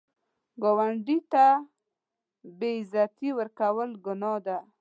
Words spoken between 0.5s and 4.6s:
ګاونډي ته بې عزتي ورکول ګناه ده